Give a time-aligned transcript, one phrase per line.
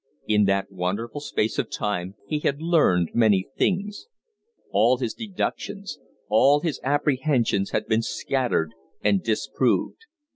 [0.27, 4.07] In that wonderful space of time he had learned many things.
[4.71, 8.71] All his deductions, all his apprehensions had been scattered
[9.03, 10.05] and disproved.